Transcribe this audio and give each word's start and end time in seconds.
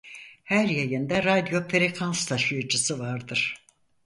Her 0.43 0.65
yayında 0.65 1.23
radyo 1.23 1.67
frekans 1.67 2.25
taşıyıcısı 2.25 2.99
vardır. 2.99 3.55